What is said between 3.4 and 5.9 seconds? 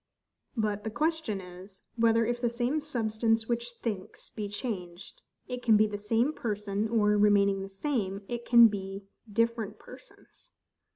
which thinks be changed, it can be